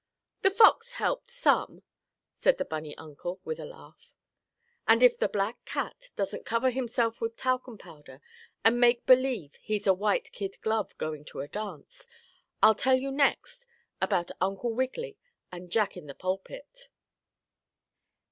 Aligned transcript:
"The 0.41 0.49
fox 0.49 0.93
helped 0.93 1.29
some," 1.29 1.83
said 2.33 2.57
the 2.57 2.65
bunny 2.65 2.97
uncle, 2.97 3.39
with 3.43 3.59
a 3.59 3.65
laugh. 3.65 4.15
And 4.87 5.03
if 5.03 5.15
the 5.15 5.29
black 5.29 5.63
cat 5.63 6.09
doesn't 6.15 6.43
cover 6.43 6.71
himself 6.71 7.21
with 7.21 7.37
talcum 7.37 7.77
powder 7.77 8.19
and 8.65 8.79
make 8.79 9.05
believe 9.05 9.59
he's 9.61 9.85
a 9.85 9.93
white 9.93 10.31
kid 10.31 10.59
glove 10.61 10.97
going 10.97 11.23
to 11.25 11.41
a 11.41 11.47
dance, 11.47 12.07
I'll 12.63 12.73
tell 12.73 12.95
you 12.95 13.11
next 13.11 13.67
about 14.01 14.31
Uncle 14.41 14.73
Wiggily 14.73 15.19
and 15.51 15.69
Jack 15.69 15.95
in 15.95 16.07
the 16.07 16.15
Pulpit. 16.15 16.89